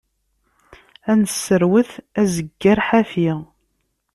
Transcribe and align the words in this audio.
Ad 1.11 1.17
nesserwet 1.21 1.91
azeggar 2.21 2.79
ḥafi. 2.87 3.29